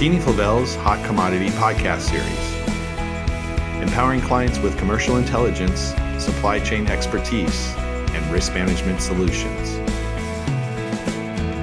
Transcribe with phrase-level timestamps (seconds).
[0.00, 8.32] McKinney Flavel's Hot Commodity Podcast Series, empowering clients with commercial intelligence, supply chain expertise, and
[8.32, 9.76] risk management solutions.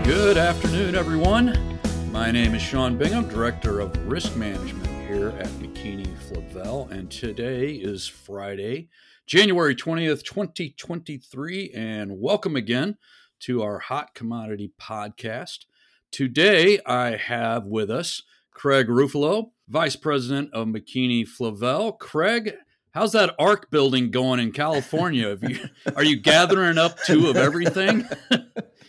[0.06, 1.80] Good afternoon, everyone.
[2.12, 7.72] My name is Sean Bingham, Director of Risk Management here at McKinney Flavel, and today
[7.72, 8.88] is Friday,
[9.26, 12.98] January 20th, 2023, and welcome again
[13.40, 15.66] to our Hot Commodity Podcast.
[16.12, 21.92] Today, I have with us Craig Ruffalo, Vice President of McKinney Flavel.
[21.94, 22.56] Craig,
[22.92, 25.38] how's that ARC building going in California?
[25.42, 25.60] You,
[25.96, 28.08] are you gathering up two of everything?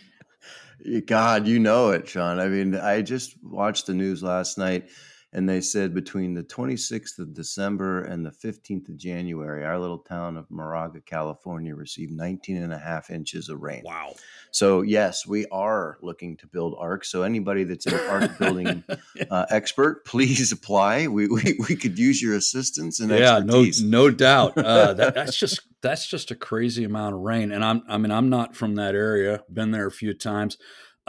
[1.05, 2.39] God, you know it, Sean.
[2.39, 4.89] I mean, I just watched the news last night
[5.31, 9.99] and they said between the 26th of December and the 15th of January, our little
[9.99, 13.83] town of Moraga, California, received 19 and a half inches of rain.
[13.85, 14.15] Wow.
[14.51, 17.09] So, yes, we are looking to build ARCs.
[17.09, 18.83] So, anybody that's an ARC building
[19.29, 21.07] uh, expert, please apply.
[21.07, 23.83] We, we, we could use your assistance and yeah, expertise.
[23.83, 24.53] no, no doubt.
[24.69, 27.51] Uh, that, that's just that's just a crazy amount of rain.
[27.51, 29.43] And I'm, I mean, I'm not from that area.
[29.51, 30.57] Been there a few times.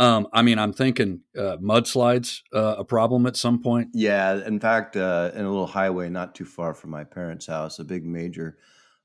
[0.01, 3.91] Um, I mean, I'm thinking uh, mudslides uh, a problem at some point.
[3.93, 7.79] Yeah, in fact, uh, in a little highway not too far from my parents' house,
[7.79, 8.57] a big major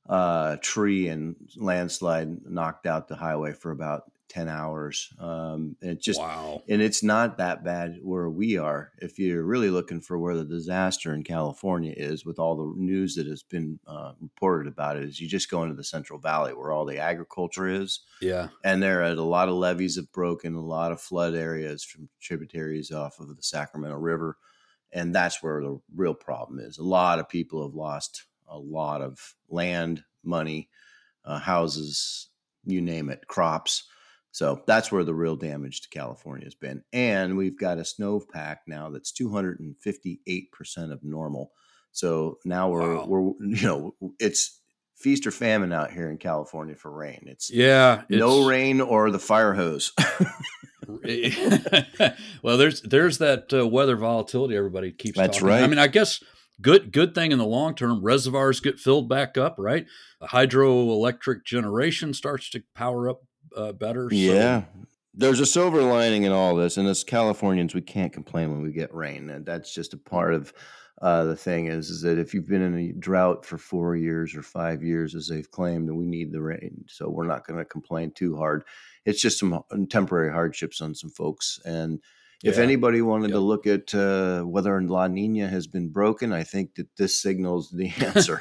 [0.08, 5.14] uh, tree and landslide knocked out the highway for about 10 hours.
[5.20, 6.62] Um, and it just, wow.
[6.68, 8.92] and it's not that bad where we are.
[8.98, 13.16] If you're really looking for where the disaster in California is with all the news
[13.16, 16.54] that has been uh, reported about it, is you just go into the Central Valley
[16.54, 18.02] where all the agriculture is.
[18.22, 18.48] Yeah.
[18.64, 22.10] And there are a lot of levees have broken, a lot of flood areas from
[22.20, 24.38] tributaries off of the Sacramento River.
[24.92, 26.78] And that's where the real problem is.
[26.78, 30.70] A lot of people have lost a lot of land, money,
[31.26, 32.30] uh, houses,
[32.66, 33.84] you name it, crops.
[34.36, 36.84] So that's where the real damage to California has been.
[36.92, 41.52] And we've got a snowpack now that's 258% of normal.
[41.94, 43.06] So now we're, Wow.
[43.08, 44.60] we're, you know, it's
[44.98, 47.24] feast or famine out here in California for rain.
[47.28, 48.02] It's Yeah.
[48.10, 49.94] no rain or the fire hose.
[52.44, 55.18] well, there's there's that uh, weather volatility everybody keeps.
[55.18, 55.54] That's talking.
[55.64, 56.22] I mean, I guess
[56.62, 58.04] good good thing in the long term.
[58.04, 59.86] Reservoirs get filled back up, right?
[60.20, 63.22] the Hydroelectric generation starts to power up
[63.56, 64.10] uh, better.
[64.10, 64.64] so- Yeah.
[65.18, 68.74] There's a silver lining in all this, and as Californians, we can't complain when we
[68.74, 69.30] get rain.
[69.30, 70.54] And that's just a part of
[71.02, 74.36] uh, the thing is, is that if you've been in a drought for four years
[74.36, 76.84] or five years, as they've claimed, then we need the rain.
[76.88, 78.64] So we're not going to complain too hard.
[79.06, 81.60] It's just some temporary hardships on some folks.
[81.66, 82.02] And
[82.46, 82.64] if Yeah.
[82.64, 86.88] anybody wanted to look at uh, whether La Nina has been broken, I think that
[86.96, 88.38] this signals the answer.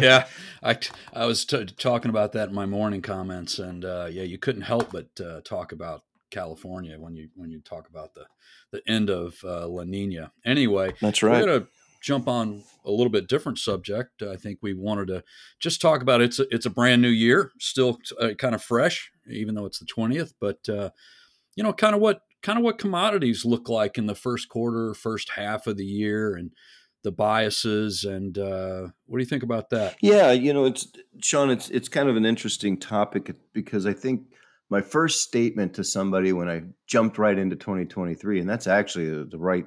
[0.00, 0.26] yeah,
[0.62, 0.78] I,
[1.12, 4.62] I was t- talking about that in my morning comments, and uh, yeah, you couldn't
[4.62, 8.26] help but uh, talk about California when you when you talk about the
[8.72, 10.32] the end of uh, La Nina.
[10.44, 11.40] Anyway, That's right.
[11.40, 11.68] we're going to
[12.02, 14.22] jump on a little bit different subject.
[14.22, 15.22] I think we wanted to
[15.58, 19.10] just talk about it's a, it's a brand new year, still uh, kind of fresh,
[19.28, 20.34] even though it's the twentieth.
[20.40, 20.90] But uh,
[21.56, 24.94] you know, kind of what kind of what commodities look like in the first quarter,
[24.94, 26.50] first half of the year, and
[27.02, 28.04] the biases.
[28.04, 29.96] And uh, what do you think about that?
[30.00, 30.86] Yeah, you know, it's
[31.22, 31.50] Sean.
[31.50, 34.22] It's it's kind of an interesting topic because I think
[34.68, 39.38] my first statement to somebody when I jumped right into 2023, and that's actually the,
[39.38, 39.66] right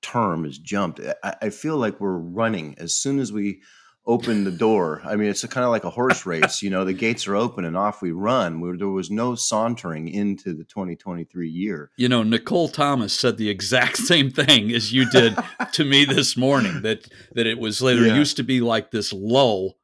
[0.00, 1.00] term is jumped.
[1.22, 3.60] I, I feel like we're running as soon as we
[4.08, 5.02] open the door.
[5.04, 6.62] I mean, it's kind of like a horse race.
[6.62, 8.60] You know, the gates are open and off we run.
[8.60, 11.90] Where there was no sauntering into the 2023 year.
[11.98, 15.36] You know, Nicole Thomas said the exact same thing as you did
[15.72, 16.82] to me this morning.
[16.82, 18.16] That that it was later Yeah.
[18.16, 19.76] used to be like this lull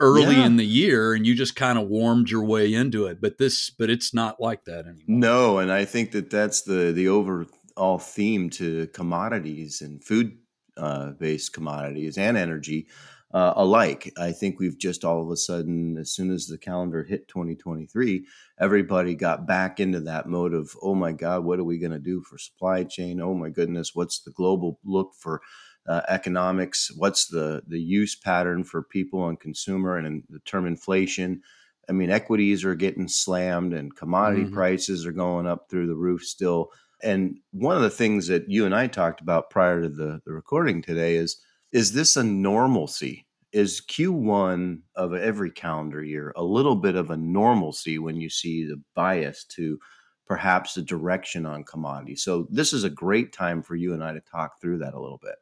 [0.00, 0.46] early Yeah.
[0.46, 3.20] in the year, and you just kind of warmed your way into it.
[3.20, 5.04] But this, but it's not like that anymore.
[5.08, 10.38] No, and I think that that's the the overall theme to commodities and food
[10.76, 12.86] uh, based commodities and energy
[13.32, 14.12] uh, alike.
[14.18, 18.26] I think we've just all of a sudden, as soon as the calendar hit 2023,
[18.58, 21.98] everybody got back into that mode of, oh my God, what are we going to
[21.98, 23.20] do for supply chain?
[23.20, 25.40] Oh my goodness, what's the global look for
[25.86, 26.90] uh, economics?
[26.96, 31.42] What's the the use pattern for people and consumer and in the term inflation?
[31.88, 34.46] I mean, equities are getting slammed and commodity Mhm.
[34.46, 36.70] prices are going up through the roof still.
[37.02, 40.32] And one of the things that you and I talked about prior to the, the
[40.32, 43.26] recording today is is this a normalcy?
[43.52, 48.64] Is Q1 of every calendar year a little bit of a normalcy when you see
[48.64, 49.78] the bias to
[50.26, 52.22] perhaps the direction on commodities?
[52.22, 55.00] So this is a great time for you and I to talk through that a
[55.00, 55.34] little bit.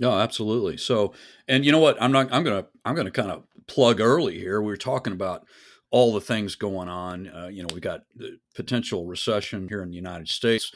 [0.00, 0.76] No, absolutely.
[0.76, 1.14] So,
[1.48, 1.96] and you know what?
[2.02, 2.32] I'm not.
[2.32, 2.66] I'm gonna.
[2.84, 4.60] I'm gonna kind of plug early here.
[4.60, 5.46] We are talking about
[5.90, 7.28] all the things going on.
[7.28, 10.72] Uh, you know, we got the potential recession here in the United States.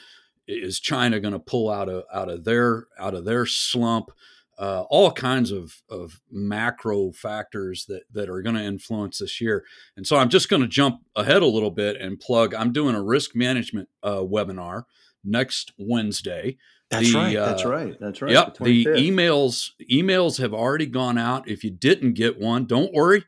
[0.47, 4.11] is China going to pull out of out of their out of their slump?
[4.59, 9.65] Uh, all kinds of, of macro factors that, that are going to influence this year.
[9.97, 12.55] And so I'm just going to jump ahead a little bit and plug.
[12.55, 14.83] I'm doing a risk management uh, webinar
[15.23, 16.57] next Wednesday.
[16.91, 17.35] That's the, right.
[17.35, 18.01] That's uh, right.
[18.01, 18.33] That's right.
[18.33, 18.59] Yep.
[18.59, 21.49] The, the, emails emails have already gone out.
[21.49, 23.25] If you didn't get one, don't worry.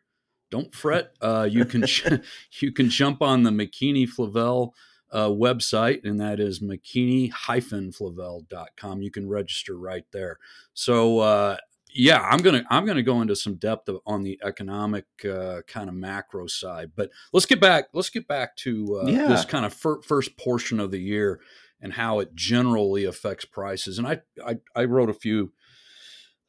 [0.50, 1.12] Don't fret.
[1.20, 1.84] Uh, you can
[2.60, 4.74] you can jump on the McKinney Flavel
[5.12, 9.02] uh, website, and that is mckinney-flavel.com.
[9.02, 10.38] You can register right there.
[10.72, 11.58] So uh,
[11.92, 15.88] yeah, I'm gonna I'm gonna go into some depth of, on the economic uh, kind
[15.88, 19.26] of macro side, but let's get back let's get back to uh, yeah.
[19.26, 21.40] this kind of fir- first portion of the year
[21.80, 23.98] and how it generally affects prices.
[23.98, 25.52] And I I, I wrote a few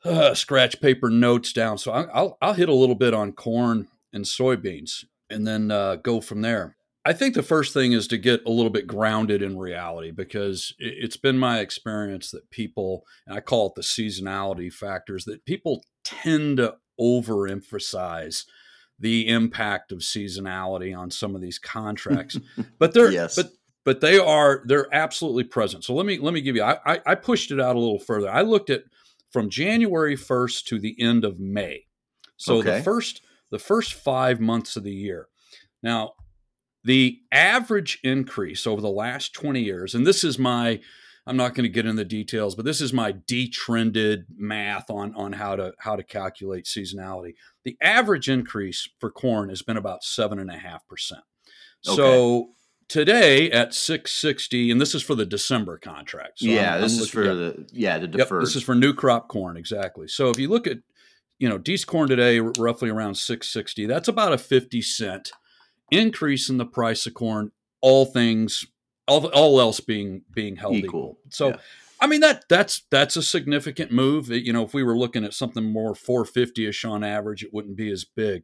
[0.04, 3.88] uh, scratch paper notes down, so I, will I'll hit a little bit on corn
[4.14, 6.76] and soybeans, and then uh, go from there.
[7.04, 10.76] I think the first thing is to get a little bit grounded in reality because
[10.78, 15.84] it's been my experience that people, and I call it the seasonality factors, that people
[16.04, 18.46] tend to overemphasize
[19.00, 22.38] the impact of seasonality on some of these contracts.
[22.80, 23.36] but they're yes.
[23.36, 23.52] but
[23.84, 25.84] but they are they're absolutely present.
[25.84, 28.30] So let me let me give you I, I pushed it out a little further.
[28.32, 28.84] I looked at
[29.32, 31.86] from January 1st to the end of May.
[32.38, 32.78] So okay.
[32.78, 35.28] the first the first 5 months of the year.
[35.84, 36.14] Now,
[36.84, 40.80] the average increase over the last 20 years, and this is my,
[41.28, 45.14] I'm not going to get into the details, but this is my detrended math on,
[45.16, 47.36] on how to how to calculate seasonality.
[47.64, 51.22] The average increase for corn has been about seven and a half percent.
[51.82, 52.50] So
[52.92, 56.40] today at 660, and this is for the December contract.
[56.40, 58.42] So yeah, I'm, this I'm is for the yeah the deferred.
[58.42, 60.08] Yep, this is for new crop corn exactly.
[60.08, 60.78] So if you look at
[61.40, 63.86] you know dees corn today, roughly around 660.
[63.86, 65.32] That's about a 50 cent
[65.92, 67.52] increase in the price of corn,
[67.82, 68.66] all things,
[69.08, 71.20] all, all else being being held equal.
[71.30, 71.58] So, yeah.
[72.00, 74.30] I mean that that's that's a significant move.
[74.30, 77.92] You know, if we were looking at something more 450ish on average, it wouldn't be
[77.92, 78.44] as big.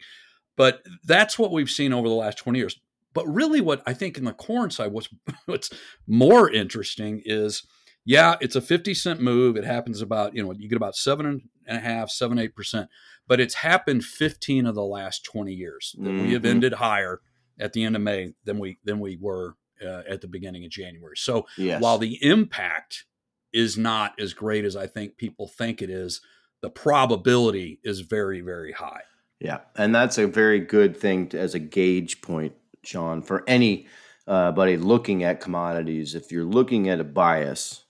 [0.55, 2.79] But that's what we've seen over the last 20 years.
[3.13, 5.09] But really, what I think in the corn side, what's
[5.47, 5.71] what's
[6.05, 7.63] more interesting is,
[8.05, 9.55] yeah, it's a 50 cent move.
[9.55, 12.89] It happens about you know you get about seven and a half, seven eight percent,
[13.27, 16.27] but it's happened 15 of the last 20 years that mm-hmm.
[16.27, 16.51] we have mm-hmm.
[16.51, 17.21] ended higher
[17.59, 20.71] at the end of May than we than we were uh, at the beginning of
[20.71, 21.18] January.
[21.18, 21.81] So yes.
[21.81, 23.06] while the impact
[23.54, 26.21] is not as great as I think people think it is,
[26.62, 29.01] the probability is very very high.
[29.39, 33.86] Yeah, and that's a very good thing to, as a gauge point, Sean, for anybody
[34.27, 36.15] uh, looking at commodities.
[36.15, 37.83] If you're looking at a bias,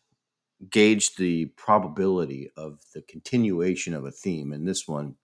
[0.70, 5.16] gauge the probability of the continuation of a theme, and this one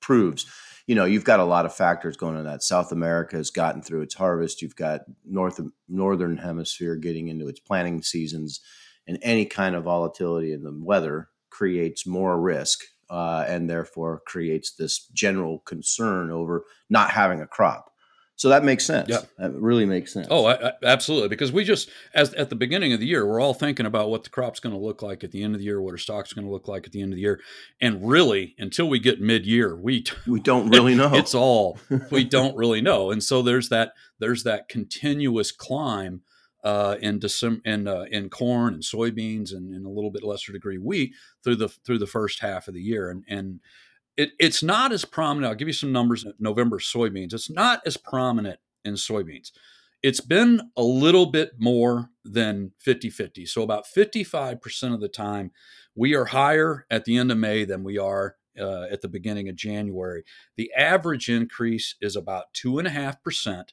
[0.00, 0.46] proves
[0.88, 2.64] you know you've got a lot of factors going on that.
[2.64, 4.62] South america has gotten through its harvest.
[4.62, 8.60] You've got north northern hemisphere getting into its planting seasons
[9.06, 12.80] and any kind of volatility in the weather creates more risk
[13.10, 17.92] uh, and therefore creates this general concern over not having a crop
[18.38, 19.08] so that makes sense.
[19.08, 20.28] Yeah, that really makes sense.
[20.30, 21.28] Oh, I, I, absolutely.
[21.28, 24.22] Because we just, as at the beginning of the year, we're all thinking about what
[24.22, 26.32] the crop's going to look like at the end of the year, what our stock's
[26.32, 27.40] going to look like at the end of the year,
[27.80, 31.12] and really, until we get mid-year, we we don't really know.
[31.14, 31.80] it's all
[32.12, 36.22] we don't really know, and so there's that there's that continuous climb
[36.62, 40.52] uh, in December in uh, in corn and soybeans and in a little bit lesser
[40.52, 43.58] degree wheat through the through the first half of the year, and and
[44.18, 45.48] it, it's not as prominent.
[45.48, 46.26] I'll give you some numbers.
[46.40, 47.32] November soybeans.
[47.32, 49.52] It's not as prominent in soybeans.
[50.02, 53.46] It's been a little bit more than 50 50.
[53.46, 55.52] So, about 55% of the time,
[55.94, 59.48] we are higher at the end of May than we are uh, at the beginning
[59.48, 60.24] of January.
[60.56, 63.68] The average increase is about 2.5%,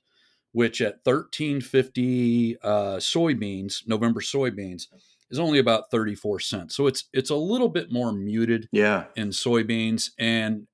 [0.52, 4.86] which at 1350 uh, soybeans, November soybeans,
[5.30, 6.76] is only about 34 cents.
[6.76, 9.06] So it's it's a little bit more muted yeah.
[9.16, 10.68] in soybeans and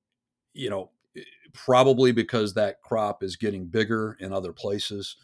[0.52, 0.90] you know
[1.52, 5.16] probably because that crop is getting bigger in other places.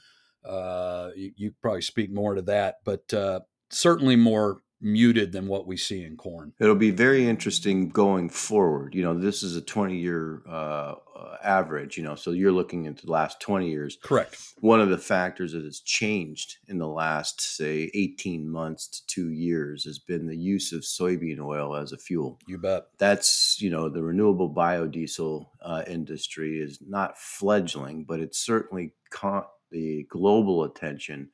[0.45, 5.67] Uh, you, you probably speak more to that, but uh, certainly more muted than what
[5.67, 6.53] we see in corn.
[6.61, 8.95] It'll be very interesting going forward.
[8.95, 10.95] You know, this is a 20 year uh,
[11.43, 13.99] average, you know, so you're looking into the last 20 years.
[14.03, 14.37] Correct.
[14.61, 19.31] One of the factors that has changed in the last, say, 18 months to two
[19.31, 22.39] years has been the use of soybean oil as a fuel.
[22.47, 22.87] You bet.
[22.99, 29.51] That's, you know, the renewable biodiesel uh, industry is not fledgling, but it's certainly caught
[29.71, 31.31] the global attention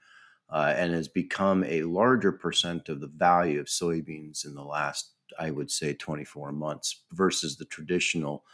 [0.55, 5.11] uh, and has become a larger percent of the value of soybeans in the last,
[5.37, 8.45] I would say, 24 months versus the traditional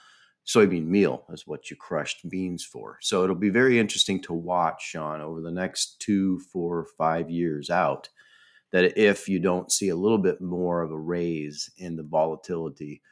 [0.46, 2.96] soybean meal is what you crushed beans for.
[3.02, 7.68] So it'll be very interesting to watch, Sean, over the next two, four, five years
[7.68, 8.08] out
[8.72, 13.02] that if you don't see a little bit more of a raise in the volatility,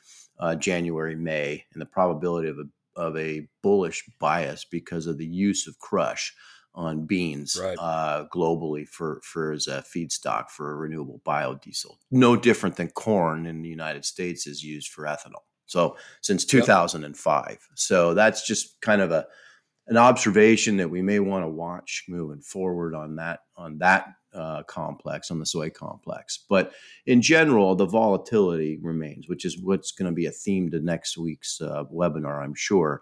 [0.41, 2.65] uh, January, May, and the probability of a
[2.97, 6.35] of a bullish bias because of the use of crush
[6.79, 7.77] on beans Right.
[7.79, 11.97] uh, globally for for as a feedstock for a renewable biodiesel.
[12.13, 15.43] No different than corn in the United States is used for ethanol.
[15.67, 17.59] So since 2005.
[17.75, 19.27] So that's just kind of a
[19.89, 24.63] an observation that we may want to watch moving forward on that on that uh,
[24.65, 26.45] complex on the soy complex.
[26.49, 26.73] But
[27.07, 31.17] in general, the volatility remains, which is what's going to be a theme to next
[31.19, 33.01] week's uh, webinar, I'm sure.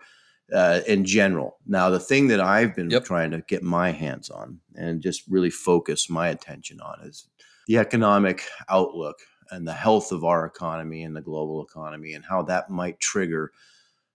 [0.55, 3.05] Uh, in general, now the thing that I've been Yep.
[3.05, 7.29] trying to get my hands on and just really focus my attention on is
[7.67, 9.17] the economic outlook
[9.51, 13.51] and the health of our economy and the global economy and how that might trigger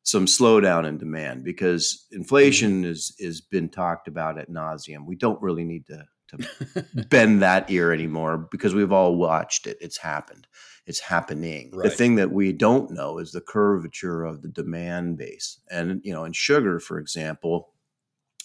[0.03, 5.05] some slowdown in demand because inflation is is been talked about at nauseum.
[5.05, 9.77] We don't really need to to bend that ear anymore because we've all watched it.
[9.81, 10.47] It's happened.
[10.85, 11.71] It's happening.
[11.71, 15.59] The thing that we don't know is the curvature of the demand base.
[15.69, 17.73] And you know, in sugar, for example,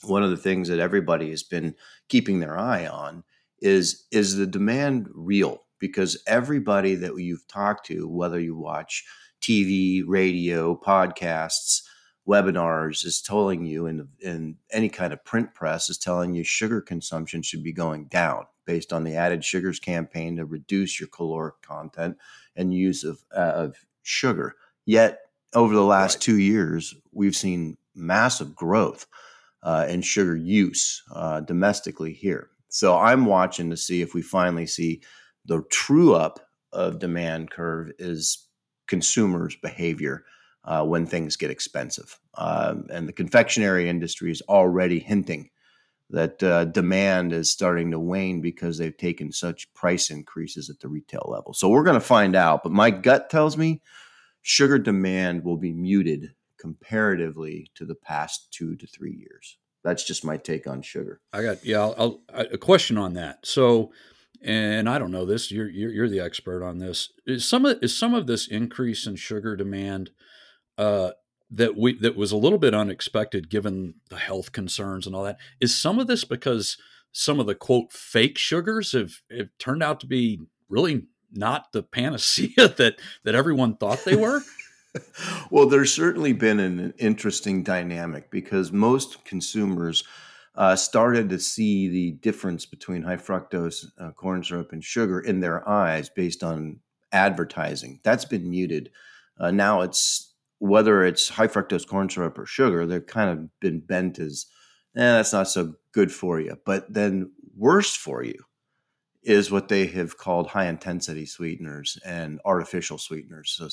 [0.03, 1.75] one of the things that everybody has been
[2.09, 3.25] keeping their eye on
[3.61, 5.63] is is the demand real?
[5.79, 9.05] Because everybody that you've talked to, whether you watch
[9.43, 11.83] TV, radio, podcasts,
[12.27, 16.81] webinars, is telling you, and in any kind of print press is telling you sugar
[16.81, 21.55] consumption should be going down based on the added sugars campaign to reduce your caloric
[21.63, 22.17] content
[22.57, 24.57] and use of, uh, of sugar.
[24.85, 25.21] Yet
[25.55, 26.23] over the last Right.
[26.23, 29.07] two years, we've seen massive growth
[29.63, 32.51] uh, in sugar use uh, domestically here.
[32.69, 35.01] So I'm watching to see if we finally see
[35.45, 36.41] the true up
[36.73, 38.49] of demand curve is
[38.87, 40.25] consumers' behavior
[40.67, 42.19] uh, when things get expensive.
[42.35, 45.51] Um, and the confectionery industry is already hinting
[46.11, 50.89] that uh, demand is starting to wane because they've taken such price increases at the
[50.89, 51.53] retail level.
[51.53, 52.63] So we're going to find out.
[52.63, 53.83] But my gut tells me
[54.43, 59.59] sugar demand will be muted comparatively to the past two to three years.
[59.83, 61.21] That's just my take on sugar.
[61.33, 61.81] I got yeah.
[61.81, 63.47] I'll, I'll a question on that.
[63.47, 63.93] So,
[64.43, 65.53] and I don't know this.
[65.53, 67.13] You're you're, you're the expert on this.
[67.25, 70.11] Is some of is some of this increase in sugar demand
[70.79, 71.11] uh,
[71.51, 75.39] that we that was a little bit unexpected given the health concerns and all that?
[75.61, 76.77] Is some of this because
[77.13, 81.83] some of the quote fake sugars have, have turned out to be really not the
[81.83, 84.43] panacea that that everyone thought they were?
[85.51, 90.05] well, there's certainly been an interesting dynamic because most consumers
[90.57, 95.41] uh, started to see the difference between high fructose uh, corn syrup and sugar in
[95.41, 96.81] their eyes based on
[97.13, 98.01] advertising.
[98.03, 98.91] That's been muted.
[99.39, 103.81] Uh, now it's whether it's high fructose corn syrup or sugar, they've kind of been
[103.81, 104.47] bent as,
[104.97, 106.57] eh, that's not so good for you.
[106.65, 108.45] But then worse for you
[109.23, 113.51] is what they have called high intensity sweeteners and artificial sweeteners.
[113.59, 113.69] So,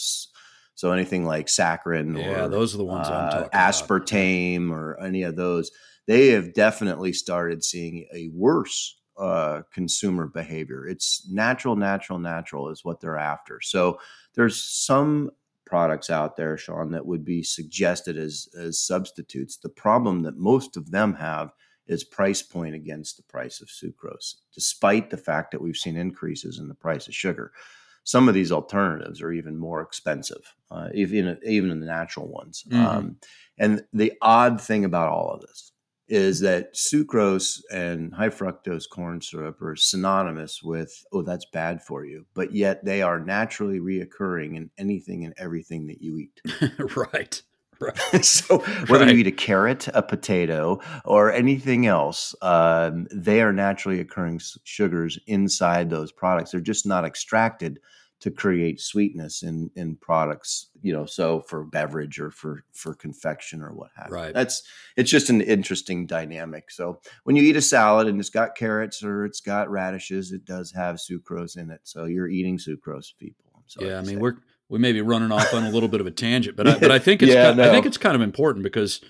[0.76, 3.74] so anything like saccharin yeah, or those are the ones I'm uh, talking about.
[3.74, 5.72] aspartame or any of those,
[6.08, 10.88] they have definitely started seeing a worse uh, consumer behavior.
[10.88, 13.62] It's natural, natural, natural is what they're after.
[13.62, 14.00] So
[14.34, 15.30] there's some
[15.74, 19.58] products out there, Sean, that would be suggested as as substitutes.
[19.58, 21.52] The problem that most of them have
[21.88, 26.60] is price point against the price of sucrose, despite the fact that we've seen increases
[26.60, 27.52] in the price of sugar.
[28.04, 32.64] Some of these alternatives are even more expensive, uh, even even in the natural ones.
[32.70, 32.86] Mhm.
[32.86, 33.18] Um,
[33.58, 35.72] and the odd thing about all of this
[36.08, 42.06] is that sucrose and high fructose corn syrup are synonymous with, oh, that's bad for
[42.06, 42.26] you.
[42.34, 46.42] But yet they are naturally reoccurring in anything and everything that you eat.
[46.96, 47.42] right.
[47.80, 47.98] Right.
[48.26, 49.14] so whether Right.
[49.14, 55.18] you eat a carrot, a potato, or anything else, um, they are naturally occurring sugars
[55.28, 56.52] inside those products.
[56.52, 57.80] They're just not extracted
[58.24, 60.70] to create sweetness in in products.
[60.82, 64.16] You know, so for beverage or for for confection or what have you.
[64.16, 64.34] Right.
[64.34, 64.64] That's
[64.96, 66.72] it's just an interesting dynamic.
[66.72, 70.46] So when you eat a salad and it's got carrots or it's got radishes, it
[70.46, 71.82] does have sucrose in it.
[71.84, 73.44] So you're eating sucrose, people.
[73.80, 74.16] I'm yeah, I mean say.
[74.18, 74.38] we're
[74.70, 76.92] we may be running off on a little bit of a tangent, but I, but
[76.92, 79.02] I think it's Yeah, kind, I think it's kind of important because,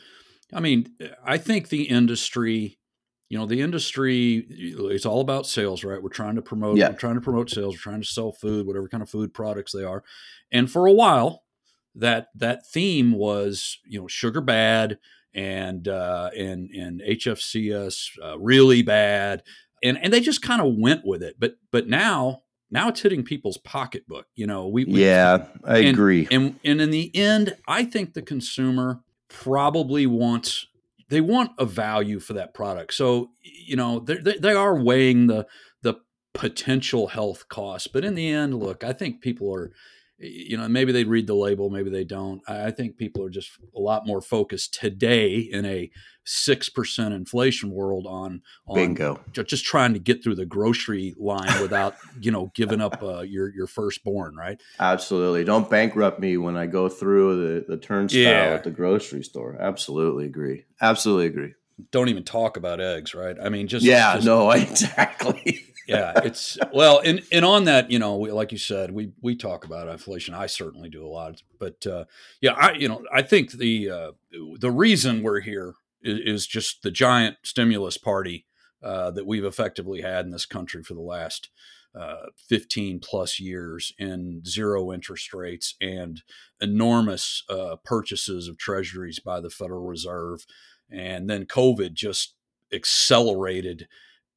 [0.51, 0.87] I mean,
[1.23, 2.79] I think the industry,
[3.33, 5.99] you know, the industry, it's all about sales, right?
[6.03, 6.89] We're trying to promote, Yeah.
[6.89, 9.71] we're trying to promote sales, we're trying to sell food, whatever kind of food products
[9.71, 10.03] they are,
[10.51, 11.41] and for a while,
[11.95, 14.99] that that theme was, you know, sugar bad
[15.33, 19.41] and uh, and and HFCS uh, really bad,
[19.81, 22.41] and and they just kind of went with it, but but now.
[22.71, 24.25] Now it's hitting people's pocketbook.
[24.35, 26.27] You know, we, we yeah, I and- agree.
[26.31, 30.65] and and in the end, I think the consumer probably wants
[31.09, 32.93] they want a value for that product.
[32.93, 35.47] So you know they they, are weighing the
[35.81, 35.95] the
[36.33, 37.87] potential health costs.
[37.87, 39.71] But in the end, look, I think people are,
[40.23, 42.41] you know, maybe they read the label, maybe they don't.
[42.47, 45.91] I think people are just a lot more focused today in a
[46.25, 51.61] six percent inflation world on, on bingo, just trying to get through the grocery line
[51.61, 54.61] without you know giving up uh, your your firstborn, right?
[54.79, 58.53] Absolutely, don't bankrupt me when I go through the the turnstile yeah.
[58.53, 59.57] at the grocery store.
[59.59, 60.65] Absolutely agree.
[60.81, 61.53] Absolutely agree.
[61.91, 63.35] Don't even talk about eggs, right?
[63.41, 67.99] I mean, just yeah, just, no, exactly yeah, it's well, and and on that, you
[67.99, 70.33] know, we, like you said, we we talk about inflation.
[70.33, 72.05] I certainly do a lot, but uh,
[72.41, 74.11] yeah, I you know, I think the uh,
[74.59, 78.45] the reason we're here is, is just the giant stimulus party
[78.81, 81.49] uh, that we've effectively had in this country for the last
[81.95, 86.23] uh, 15 plus years in zero interest rates and
[86.59, 90.45] enormous uh, purchases of treasuries by the Federal Reserve,
[90.89, 92.35] and then COVID just
[92.73, 93.87] accelerated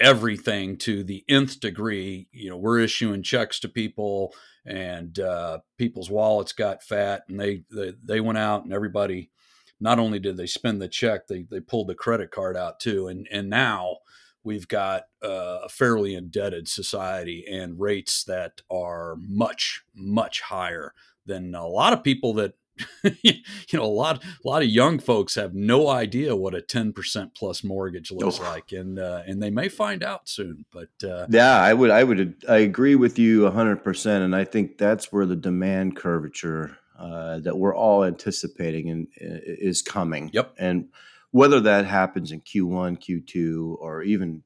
[0.01, 2.29] everything to the nth degree.
[2.33, 4.35] You know, we're issuing checks to people,
[4.65, 9.31] and uh, people's wallets got fat, and they, they they went out, and everybody.
[9.79, 13.09] Not only did they spend the check, they they pulled the credit card out too,
[13.09, 13.99] and and now
[14.43, 20.95] we've got uh, a fairly indebted society and rates that are much much higher
[21.27, 22.55] than a lot of people that
[23.23, 23.33] you
[23.73, 27.35] know, a lot, a lot of young folks have no idea what a ten percent
[27.35, 28.43] plus mortgage looks oh.
[28.43, 30.65] like, and uh, and they may find out soon.
[30.73, 34.45] But uh, yeah, I would, I would, I agree with you hundred percent, and I
[34.45, 40.31] think that's where the demand curvature uh, that we're all anticipating and is coming.
[40.33, 40.89] Yep, and
[41.31, 44.43] whether that happens in Q1, Q2, or even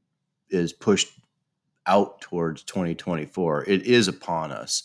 [0.48, 1.08] is pushed
[1.86, 4.82] out towards 2024, it is upon us.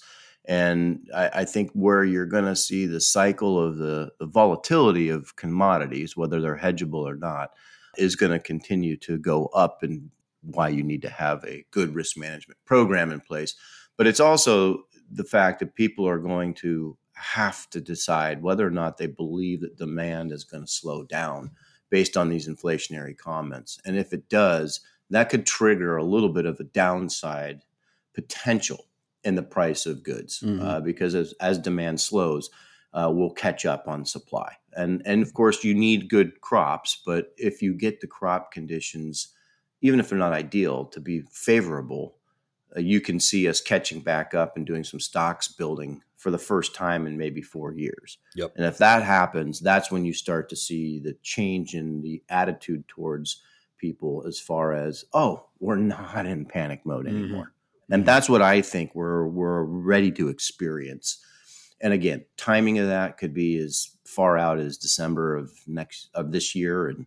[0.48, 5.10] And I, I think where you're going to see the cycle of the, the volatility
[5.10, 7.52] of commodities, whether they're hedgeable or not,
[7.98, 10.10] is going to continue to go up and
[10.42, 13.56] why you need to have a good risk management program in place.
[13.98, 18.72] But it's also the fact that people are going to have to decide whether or
[18.72, 21.52] not they believe that demand is going to slow down
[21.90, 23.80] based on these inflationary comments.
[23.86, 27.62] And if it does, that could trigger a little bit of a downside
[28.14, 28.86] potential
[29.26, 30.62] in the price of goods mm-hmm.
[30.62, 32.50] uh, because as, as demand slows,
[32.94, 34.54] uh, we'll catch up on supply.
[34.74, 39.30] And and of course, you need good crops, but if you get the crop conditions,
[39.82, 42.16] even if they're not ideal, to be favorable,
[42.76, 46.38] uh, you can see us catching back up and doing some stocks building for the
[46.38, 48.18] first time in maybe four years.
[48.36, 48.54] Yep.
[48.56, 52.88] And if that happens, that's when you start to see the change in the attitude
[52.88, 53.42] towards
[53.78, 57.18] people as far as, oh, we're not in panic mode mm-hmm.
[57.18, 57.44] anymore.
[57.44, 57.55] Mm-hmm
[57.90, 61.20] and that's what I think we're we're ready to experience.
[61.82, 66.32] And again, timing of that could be as far out as December of next of
[66.32, 67.06] this year, and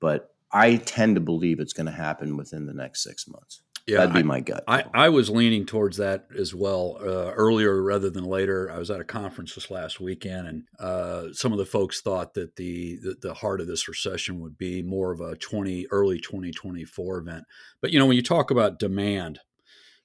[0.00, 3.62] but I tend to believe it's going to happen within the next six months.
[3.86, 4.64] Yeah, that'd be I, my gut.
[4.66, 8.68] I, I was leaning towards that as well uh, earlier rather than later.
[8.68, 12.34] I was at a conference this last weekend, and uh, some of the folks thought
[12.34, 16.18] that the, the, the heart of this recession would be more of a twenty early
[16.18, 17.44] twenty twenty four event.
[17.80, 19.38] But you know, when you talk about demand,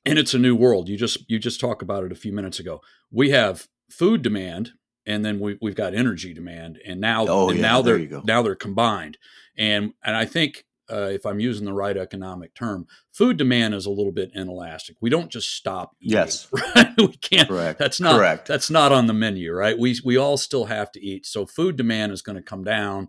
[0.06, 0.90] and it's a new world.
[0.90, 2.82] You just you just talked about it a few minutes ago.
[3.12, 4.72] We have food demand,
[5.06, 8.42] and then we, we've got energy demand, and now oh, and yeah, now they're now
[8.42, 9.18] they're combined.
[9.58, 13.86] And and I think uh, if I'm using the right economic term, food demand is
[13.86, 14.98] a little bit inelastic.
[15.00, 15.96] We don't just stop.
[16.02, 16.94] Eating, yes, right?
[16.98, 17.48] we can't.
[17.48, 17.80] Correct.
[17.80, 18.48] That's not correct.
[18.48, 19.78] That's not on the menu, right?
[19.78, 21.26] We we all still have to eat.
[21.26, 23.08] So food demand is going to come down.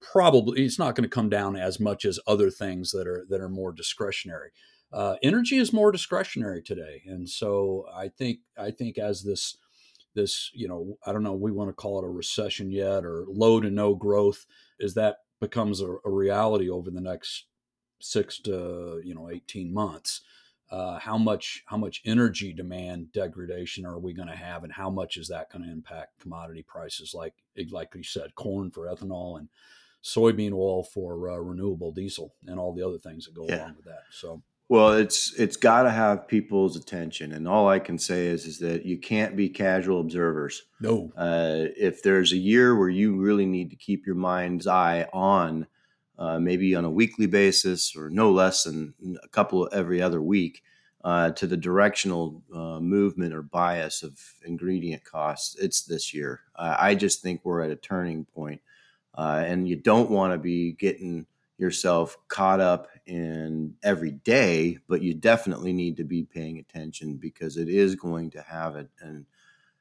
[0.00, 3.40] Probably it's not going to come down as much as other things that are that
[3.40, 4.50] are more discretionary
[4.92, 9.56] uh, energy is more discretionary today, and so I think I think as this
[10.14, 13.24] this you know I don't know we want to call it a recession yet or
[13.28, 14.46] low to no growth
[14.80, 17.46] as that becomes a, a reality over the next
[18.00, 20.22] six to you know 18 months.
[20.70, 24.90] Uh, how much how much energy demand degradation are we going to have and how
[24.90, 27.14] much is that going to impact commodity prices?
[27.14, 27.34] Like
[27.70, 29.48] like you said corn for ethanol and
[30.02, 33.58] soybean oil for uh, renewable diesel and all the other things that go yeah.
[33.62, 34.02] along with that.
[34.10, 38.46] So well, it's it's got to have people's attention, and all I can say is
[38.46, 40.62] is that you can't be casual observers.
[40.80, 41.12] No.
[41.16, 45.66] Uh, if there's a year where you really need to keep your mind's eye on,
[46.18, 50.62] uh, maybe on a weekly basis or no less than a couple every other week,
[51.04, 56.40] uh, to the directional uh, movement or bias of ingredient costs, it's this year.
[56.56, 58.62] I just think we're at a turning point,
[59.14, 61.26] uh, and you don't want to be getting
[61.58, 67.56] yourself caught up in every day, but you definitely need to be paying attention because
[67.56, 69.26] it is going to have a, an,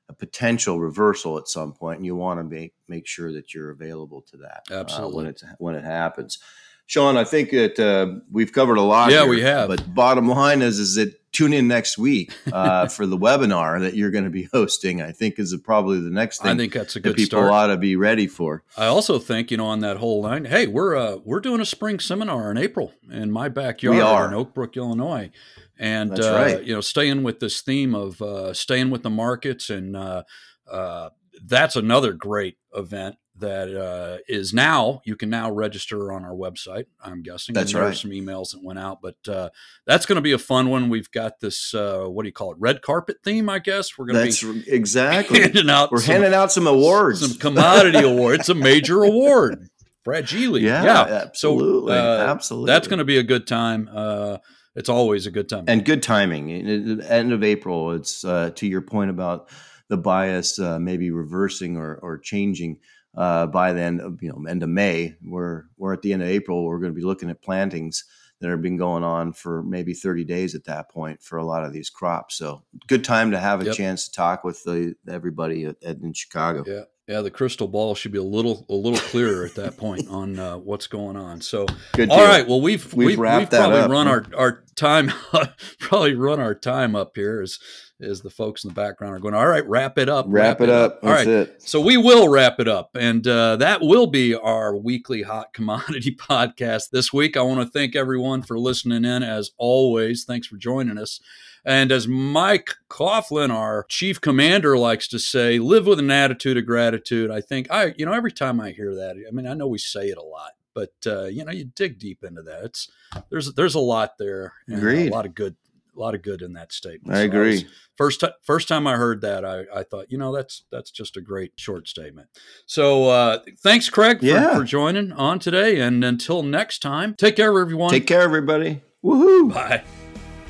[0.10, 3.72] a potential reversal at some point, and you want to make make sure that you're
[3.72, 6.40] available to that absolutely uh, when it when it happens.
[6.86, 9.12] Sean, I think that uh, we've covered a lot.
[9.12, 9.70] Yeah, here, we have.
[9.70, 13.96] But bottom line is, is that tune in next week uh, for the webinar that
[13.96, 15.02] you're going to be hosting.
[15.02, 16.52] I think is probably the next thing.
[16.52, 17.52] I think that's a good that people start.
[17.52, 18.64] ought to be ready for.
[18.78, 20.46] I also think you know on that whole line.
[20.46, 24.54] Hey, we're uh, we're doing a spring seminar in April in my backyard in Oak
[24.54, 25.32] Brook, Illinois,
[25.78, 26.64] and uh, right.
[26.64, 30.24] you know staying with this theme of uh, staying with the markets, and uh,
[30.72, 31.10] uh,
[31.44, 36.86] that's another great event that uh, is now you can now register on our website.
[37.04, 37.98] I'm guessing That's And there are right.
[37.98, 39.50] some emails that went out, but uh,
[39.88, 40.90] that's going to be a fun one.
[40.90, 42.58] We've got this uh, what do you call it?
[42.60, 43.98] Red carpet theme, I guess.
[43.98, 45.40] We're going to be exactly.
[45.42, 47.28] handing out We're some- handing out some awards.
[47.28, 49.68] some commodity awards, It's a major award.
[50.04, 50.58] Fragile.
[50.60, 51.02] yeah, Yeah.
[51.26, 52.68] absolutely, So, uh, absolutely.
[52.68, 53.90] That's going to be a good time.
[53.92, 54.38] Uh,
[54.76, 55.66] it's always a good time.
[55.68, 56.52] and good timing.
[56.52, 59.50] End of April, it's uh, to your point about
[59.90, 62.80] the bias uh, maybe reversing or, or changing
[63.16, 65.16] uh, by the end of you know end of May.
[65.24, 66.64] We're we're at the end of April.
[66.66, 68.06] We're going to be looking at plantings
[68.40, 71.64] that have been going on for maybe 30 days at that point for a lot
[71.64, 72.36] of these crops.
[72.36, 73.76] So good time to have a Yep.
[73.76, 76.64] chance to talk with the, everybody at, at, in Chicago.
[76.68, 76.84] yeah.
[77.08, 80.40] Yeah, the crystal ball should be a little a little clearer at that point on
[80.40, 81.42] uh, what's going on.
[81.42, 82.10] So, Good.
[82.10, 82.26] all deal.
[82.26, 82.48] right.
[82.48, 85.12] Well, we've We've we've, wrapped we've that probably up, run our our time
[85.80, 87.60] probably run our time up here as
[88.02, 89.34] as the folks in the background are going.
[89.34, 90.28] All right, wrap it up.
[90.30, 91.00] Wrap, it up.
[91.04, 91.36] All That's right.
[91.36, 91.62] it.
[91.62, 96.16] So we will wrap it up, and uh, that will be our weekly hot commodity
[96.16, 97.36] podcast this week.
[97.36, 99.24] I want to thank everyone for listening in.
[99.24, 101.20] As always, thanks for joining us.
[101.66, 106.66] And as Mike Coughlin, our chief commander, likes to say, live with an attitude of
[106.66, 107.32] gratitude.
[107.32, 109.78] I think I, you know, every time I hear that, I mean, I know we
[109.78, 112.66] say it a lot, but uh, you know, you dig deep into that.
[112.66, 112.90] It's
[113.30, 115.08] there's there's a lot there, Agreed.
[115.08, 115.56] a lot of good,
[115.96, 117.16] a lot of good in that statement.
[117.16, 117.50] I So agree.
[117.52, 121.16] was- first first time I heard that, I, I thought, you know, that's that's just
[121.16, 122.28] a great short statement.
[122.66, 124.58] So uh, thanks, Craig, for, Yeah.
[124.58, 125.80] for joining on today.
[125.80, 127.90] And until next time, take care, everyone.
[127.92, 128.82] Take care, everybody.
[129.02, 129.54] Woohoo!
[129.54, 129.84] Bye.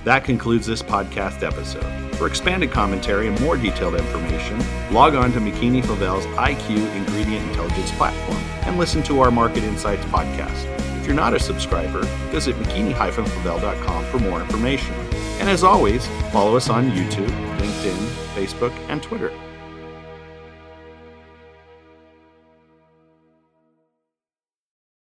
[0.04, 1.86] That concludes this podcast episode.
[2.18, 4.60] For expanded commentary and more detailed information,
[4.92, 10.04] log on to McKinney Flavel's IQ Ingredient Intelligence platform and listen to our Market Insights
[10.06, 10.66] podcast.
[11.00, 14.94] If you're not a subscriber, visit mckinney-flavel.com for more information.
[15.40, 19.32] And as always, follow us on YouTube, LinkedIn, Facebook, and Twitter.